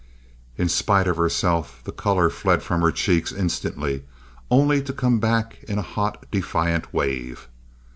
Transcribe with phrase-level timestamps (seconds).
[0.57, 4.03] In spite of herself the color fled from her cheeks instantly,
[4.49, 7.47] only to come back in a hot, defiant wave.